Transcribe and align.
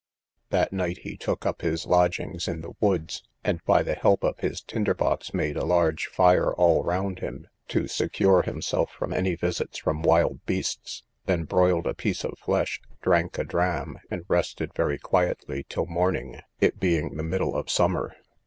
That 0.49 0.73
night 0.73 0.97
he 1.03 1.15
took 1.15 1.45
up 1.45 1.61
his 1.61 1.85
lodgings 1.85 2.47
in 2.47 2.61
the 2.61 2.73
woods, 2.79 3.21
and, 3.43 3.63
by 3.65 3.83
the 3.83 3.93
help 3.93 4.23
of 4.23 4.39
his 4.39 4.59
tinder 4.63 4.95
box, 4.95 5.31
made 5.31 5.55
a 5.55 5.63
large 5.63 6.07
fire 6.07 6.55
all 6.55 6.83
round 6.83 7.19
him, 7.19 7.45
to 7.67 7.87
secure 7.87 8.41
himself 8.41 8.89
from 8.89 9.13
any 9.13 9.35
visits 9.35 9.77
from 9.77 10.01
the 10.01 10.07
wild 10.07 10.43
beasts, 10.47 11.03
then 11.27 11.43
broiled 11.43 11.85
a 11.85 11.93
piece 11.93 12.23
of 12.23 12.39
flesh, 12.39 12.81
drank 13.03 13.37
a 13.37 13.43
dram, 13.43 13.99
and 14.09 14.25
rested 14.27 14.73
very 14.73 14.97
quietly 14.97 15.67
till 15.69 15.85
morning, 15.85 16.41
it 16.59 16.79
being 16.79 17.15
the 17.15 17.21
middle 17.23 17.55
of 17.55 17.69
summer. 17.69 18.15